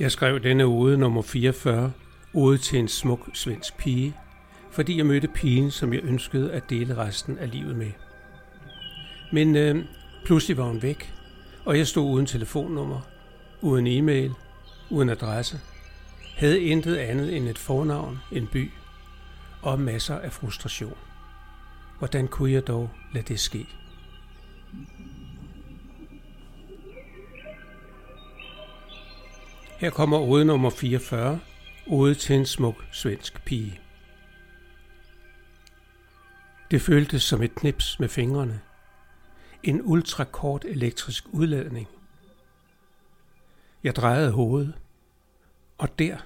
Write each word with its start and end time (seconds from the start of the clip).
Jeg 0.00 0.12
skrev 0.12 0.40
denne 0.40 0.64
ode 0.64 0.98
nummer 0.98 1.22
44, 1.22 1.92
ode 2.34 2.58
til 2.58 2.78
en 2.78 2.88
smuk 2.88 3.28
svensk 3.34 3.76
pige, 3.76 4.16
fordi 4.70 4.96
jeg 4.96 5.06
mødte 5.06 5.28
pigen, 5.28 5.70
som 5.70 5.92
jeg 5.92 6.00
ønskede 6.04 6.52
at 6.52 6.70
dele 6.70 6.96
resten 6.96 7.38
af 7.38 7.50
livet 7.50 7.76
med. 7.76 7.90
Men 9.32 9.56
øh, 9.56 9.84
pludselig 10.24 10.56
var 10.56 10.64
hun 10.64 10.82
væk, 10.82 11.14
og 11.64 11.78
jeg 11.78 11.86
stod 11.86 12.10
uden 12.10 12.26
telefonnummer, 12.26 13.00
uden 13.60 13.86
e-mail, 13.86 14.32
uden 14.90 15.08
adresse, 15.08 15.60
havde 16.36 16.60
intet 16.60 16.96
andet 16.96 17.36
end 17.36 17.48
et 17.48 17.58
fornavn, 17.58 18.18
en 18.32 18.46
by 18.46 18.70
og 19.62 19.80
masser 19.80 20.18
af 20.18 20.32
frustration. 20.32 20.96
Hvordan 21.98 22.28
kunne 22.28 22.52
jeg 22.52 22.66
dog 22.66 22.90
lade 23.12 23.24
det 23.28 23.40
ske? 23.40 23.66
Her 29.80 29.90
kommer 29.90 30.18
ode 30.18 30.44
nummer 30.44 30.70
44, 30.70 31.40
ode 31.86 32.14
til 32.14 32.36
en 32.36 32.46
smuk 32.46 32.84
svensk 32.92 33.44
pige. 33.44 33.80
Det 36.70 36.82
føltes 36.82 37.22
som 37.22 37.42
et 37.42 37.54
knips 37.54 38.00
med 38.00 38.08
fingrene. 38.08 38.60
En 39.62 39.82
ultrakort 39.82 40.64
elektrisk 40.64 41.24
udladning. 41.32 41.88
Jeg 43.82 43.96
drejede 43.96 44.32
hovedet, 44.32 44.74
og 45.78 45.98
der, 45.98 46.18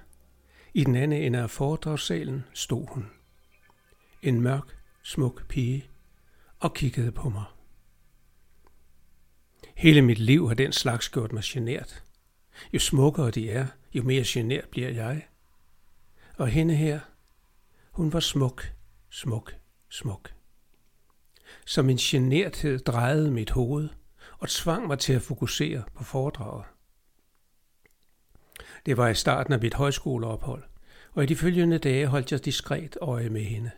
i 0.75 0.85
den 0.85 0.97
anden 0.97 1.23
ende 1.23 1.39
af 1.39 1.51
foredragssalen, 1.51 2.45
stod 2.55 2.87
hun. 2.89 3.11
En 4.23 4.41
mørk, 4.41 4.79
smuk 5.02 5.49
pige, 5.49 5.87
og 6.61 6.74
kiggede 6.74 7.13
på 7.13 7.29
mig. 7.29 7.45
Hele 9.74 10.02
mit 10.02 10.18
liv 10.18 10.49
har 10.49 10.55
den 10.55 10.73
slags 10.73 11.09
gjort 11.09 11.33
mig 11.33 11.43
genert. 11.45 12.05
Jo 12.73 12.79
smukkere 12.79 13.30
de 13.30 13.51
er, 13.51 13.66
jo 13.95 14.02
mere 14.02 14.24
genert 14.26 14.68
bliver 14.68 14.88
jeg. 14.88 15.26
Og 16.37 16.48
hende 16.48 16.74
her, 16.74 17.01
hun 17.90 18.12
var 18.12 18.21
smuk, 18.21 18.73
smuk, 19.10 19.54
smuk. 19.88 20.32
Som 21.66 21.90
en 21.90 21.96
generthed 21.96 22.79
drejede 22.79 23.30
mit 23.30 23.51
hoved 23.51 23.88
og 24.38 24.48
tvang 24.48 24.87
mig 24.87 24.98
til 24.98 25.12
at 25.12 25.23
fokusere 25.23 25.82
på 25.95 26.04
foredraget. 26.04 26.65
Det 28.87 28.96
var 28.96 29.09
i 29.09 29.15
starten 29.15 29.52
af 29.52 29.60
mit 29.60 29.74
højskoleophold, 29.74 30.62
og 31.12 31.23
i 31.23 31.26
de 31.26 31.37
følgende 31.37 31.78
dage 31.78 32.06
holdt 32.06 32.32
jeg 32.32 32.45
diskret 32.45 32.96
øje 33.01 33.28
med 33.28 33.43
hende. 33.43 33.71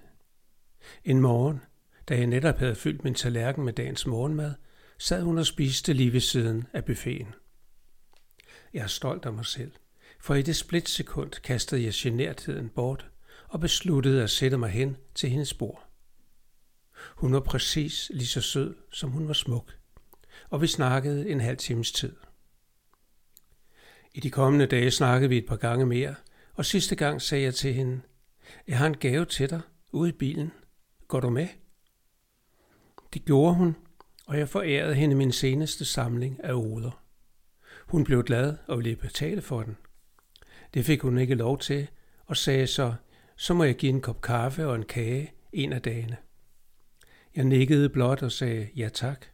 En 1.04 1.20
morgen, 1.20 1.60
da 2.08 2.16
jeg 2.16 2.26
netop 2.26 2.58
havde 2.58 2.74
fyldt 2.74 3.04
min 3.04 3.14
tallerken 3.14 3.64
med 3.64 3.72
dagens 3.72 4.06
morgenmad, 4.06 4.54
sad 4.98 5.22
hun 5.22 5.38
og 5.38 5.46
spiste 5.46 5.92
lige 5.92 6.12
ved 6.12 6.20
siden 6.20 6.66
af 6.72 6.84
buffeten. 6.84 7.34
Jeg 8.74 8.82
er 8.82 8.86
stolt 8.86 9.26
af 9.26 9.32
mig 9.32 9.46
selv, 9.46 9.72
for 10.20 10.34
i 10.34 10.42
det 10.42 10.56
splitsekund 10.56 11.30
kastede 11.30 11.84
jeg 11.84 11.92
genertheden 11.94 12.68
bort 12.68 13.10
og 13.48 13.60
besluttede 13.60 14.22
at 14.22 14.30
sætte 14.30 14.58
mig 14.58 14.70
hen 14.70 14.96
til 15.14 15.30
hendes 15.30 15.54
bord. 15.54 15.88
Hun 17.16 17.32
var 17.32 17.40
præcis 17.40 18.10
lige 18.14 18.26
så 18.26 18.40
sød, 18.40 18.74
som 18.92 19.10
hun 19.10 19.28
var 19.28 19.34
smuk, 19.34 19.76
og 20.50 20.62
vi 20.62 20.66
snakkede 20.66 21.30
en 21.30 21.40
halv 21.40 21.56
times 21.56 21.92
tid. 21.92 22.16
I 24.14 24.20
de 24.20 24.30
kommende 24.30 24.66
dage 24.66 24.90
snakkede 24.90 25.28
vi 25.28 25.38
et 25.38 25.46
par 25.46 25.56
gange 25.56 25.86
mere, 25.86 26.14
og 26.54 26.64
sidste 26.64 26.96
gang 26.96 27.22
sagde 27.22 27.44
jeg 27.44 27.54
til 27.54 27.74
hende, 27.74 28.00
jeg 28.66 28.78
har 28.78 28.86
en 28.86 28.96
gave 28.96 29.24
til 29.24 29.50
dig 29.50 29.60
ude 29.92 30.08
i 30.08 30.12
bilen. 30.12 30.52
Går 31.08 31.20
du 31.20 31.30
med? 31.30 31.48
Det 33.14 33.24
gjorde 33.24 33.54
hun, 33.54 33.76
og 34.26 34.38
jeg 34.38 34.48
forærede 34.48 34.94
hende 34.94 35.16
min 35.16 35.32
seneste 35.32 35.84
samling 35.84 36.44
af 36.44 36.52
oder. 36.52 37.05
Hun 37.86 38.04
blev 38.04 38.24
glad 38.24 38.56
og 38.66 38.78
ville 38.78 38.96
betale 38.96 39.42
for 39.42 39.62
den. 39.62 39.76
Det 40.74 40.84
fik 40.84 41.00
hun 41.00 41.18
ikke 41.18 41.34
lov 41.34 41.58
til, 41.58 41.88
og 42.26 42.36
sagde 42.36 42.66
så, 42.66 42.94
så 43.36 43.54
må 43.54 43.64
jeg 43.64 43.76
give 43.76 43.92
en 43.92 44.00
kop 44.00 44.20
kaffe 44.20 44.66
og 44.66 44.74
en 44.74 44.84
kage 44.84 45.32
en 45.52 45.72
af 45.72 45.82
dagene. 45.82 46.16
Jeg 47.36 47.44
nikkede 47.44 47.88
blot 47.88 48.22
og 48.22 48.32
sagde 48.32 48.68
ja 48.76 48.88
tak. 48.88 49.26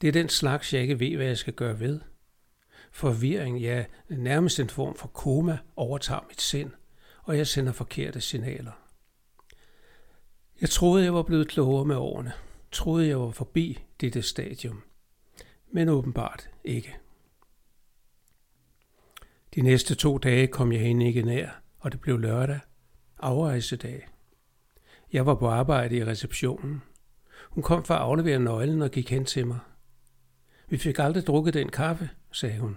Det 0.00 0.08
er 0.08 0.12
den 0.12 0.28
slags, 0.28 0.74
jeg 0.74 0.82
ikke 0.82 1.00
ved, 1.00 1.16
hvad 1.16 1.26
jeg 1.26 1.38
skal 1.38 1.52
gøre 1.52 1.80
ved. 1.80 2.00
Forvirring, 2.92 3.60
ja, 3.60 3.84
nærmest 4.08 4.60
en 4.60 4.68
form 4.68 4.96
for 4.96 5.08
koma, 5.08 5.58
overtager 5.76 6.24
mit 6.28 6.40
sind, 6.40 6.70
og 7.22 7.36
jeg 7.36 7.46
sender 7.46 7.72
forkerte 7.72 8.20
signaler. 8.20 8.72
Jeg 10.60 10.70
troede, 10.70 11.04
jeg 11.04 11.14
var 11.14 11.22
blevet 11.22 11.48
klogere 11.48 11.84
med 11.84 11.96
årene. 11.96 12.32
Troede, 12.72 13.08
jeg 13.08 13.20
var 13.20 13.30
forbi 13.30 13.78
dette 14.00 14.22
stadium. 14.22 14.82
Men 15.72 15.88
åbenbart 15.88 16.50
ikke. 16.64 16.96
De 19.58 19.62
næste 19.62 19.94
to 19.94 20.18
dage 20.18 20.46
kom 20.46 20.72
jeg 20.72 20.80
hende 20.80 21.06
ikke 21.06 21.22
nær, 21.22 21.48
og 21.78 21.92
det 21.92 22.00
blev 22.00 22.18
lørdag, 22.18 22.60
afrejsedag. 23.18 24.08
Jeg 25.12 25.26
var 25.26 25.34
på 25.34 25.48
arbejde 25.48 25.96
i 25.96 26.04
receptionen. 26.04 26.82
Hun 27.50 27.62
kom 27.62 27.84
for 27.84 27.94
at 27.94 28.00
aflevere 28.00 28.38
nøglen 28.38 28.82
og 28.82 28.90
gik 28.90 29.10
hen 29.10 29.24
til 29.24 29.46
mig. 29.46 29.58
Vi 30.68 30.78
fik 30.78 30.98
aldrig 30.98 31.26
drukket 31.26 31.54
den 31.54 31.68
kaffe, 31.68 32.10
sagde 32.32 32.58
hun. 32.58 32.76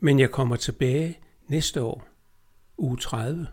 Men 0.00 0.18
jeg 0.18 0.30
kommer 0.30 0.56
tilbage 0.56 1.18
næste 1.46 1.82
år, 1.82 2.08
uge 2.76 2.96
30. 2.96 3.46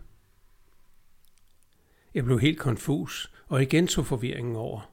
Jeg 2.14 2.24
blev 2.24 2.40
helt 2.40 2.58
konfus, 2.58 3.32
og 3.46 3.62
igen 3.62 3.86
tog 3.86 4.06
forvirringen 4.06 4.56
over. 4.56 4.92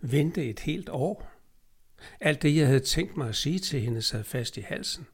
Vente 0.00 0.44
et 0.44 0.60
helt 0.60 0.88
år. 0.88 1.32
Alt 2.20 2.42
det, 2.42 2.56
jeg 2.56 2.66
havde 2.66 2.80
tænkt 2.80 3.16
mig 3.16 3.28
at 3.28 3.36
sige 3.36 3.58
til 3.58 3.80
hende, 3.80 4.02
sad 4.02 4.24
fast 4.24 4.56
i 4.56 4.60
halsen. 4.60 5.06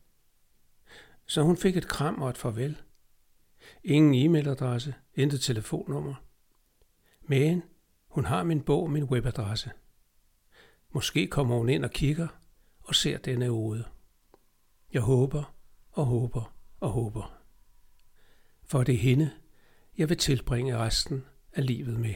Så 1.33 1.43
hun 1.43 1.57
fik 1.57 1.77
et 1.77 1.89
kram 1.89 2.23
og 2.23 2.31
et 2.31 2.39
farvel. 2.39 2.83
Ingen 3.85 4.15
e-mailadresse, 4.15 4.95
intet 5.15 5.41
telefonnummer. 5.41 6.15
Men 7.23 7.63
hun 8.09 8.25
har 8.25 8.43
min 8.43 8.63
bog 8.63 8.83
og 8.83 8.91
min 8.91 9.05
webadresse. 9.05 9.71
Måske 10.91 11.27
kommer 11.27 11.57
hun 11.57 11.69
ind 11.69 11.85
og 11.85 11.91
kigger 11.91 12.29
og 12.81 12.95
ser 12.95 13.19
denne 13.19 13.49
ode. 13.49 13.85
Jeg 14.93 15.03
håber 15.03 15.55
og 15.93 16.07
håber 16.07 16.55
og 16.81 16.91
håber. 16.91 17.39
For 18.65 18.85
det 18.85 18.95
er 18.95 18.99
hende, 18.99 19.31
jeg 19.99 20.09
vil 20.09 20.19
tilbringe 20.19 20.79
resten 20.79 21.25
af 21.53 21.67
livet 21.67 22.01
med. 22.01 22.15